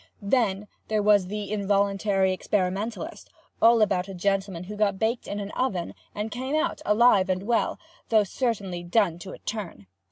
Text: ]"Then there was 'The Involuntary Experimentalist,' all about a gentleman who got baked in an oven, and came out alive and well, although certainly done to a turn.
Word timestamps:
]"Then 0.19 0.67
there 0.87 1.03
was 1.03 1.27
'The 1.27 1.51
Involuntary 1.53 2.33
Experimentalist,' 2.33 3.29
all 3.61 3.83
about 3.83 4.07
a 4.07 4.15
gentleman 4.15 4.63
who 4.63 4.75
got 4.75 4.97
baked 4.97 5.27
in 5.27 5.39
an 5.39 5.51
oven, 5.51 5.93
and 6.15 6.31
came 6.31 6.55
out 6.55 6.81
alive 6.87 7.29
and 7.29 7.43
well, 7.43 7.77
although 8.11 8.23
certainly 8.23 8.81
done 8.81 9.19
to 9.19 9.29
a 9.33 9.37
turn. 9.37 9.85